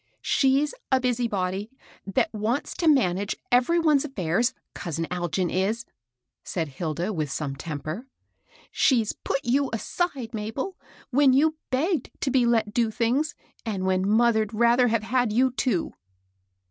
She's 0.23 0.73
a 0.91 0.99
busybody, 0.99 1.69
that 2.07 2.33
wants 2.33 2.73
to 2.77 2.87
manage 2.87 3.35
every 3.51 3.77
one's 3.79 4.03
affairs,— 4.03 4.55
cousin 4.73 5.05
Algin 5.11 5.51
is 5.53 5.85
I" 5.87 5.91
said 6.43 6.67
Hilda, 6.69 7.13
with 7.13 7.29
some 7.29 7.55
temper* 7.55 8.07
*' 8.39 8.45
She's 8.71 9.13
put 9.13 9.41
you 9.43 9.69
aside, 9.71 10.33
Mabel, 10.33 10.75
when 11.11 11.33
you 11.33 11.55
begged 11.69 12.09
to 12.21 12.31
be 12.31 12.47
let 12.47 12.73
do 12.73 12.89
things, 12.89 13.35
and 13.63 13.85
when 13.85 14.09
mother'd 14.09 14.55
rather 14.55 14.87
have 14.87 15.03
had 15.03 15.31
you, 15.31 15.51
too." 15.51 15.93